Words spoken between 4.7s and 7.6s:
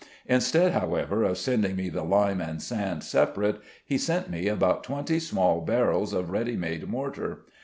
twenty small barrels of ready made mortar.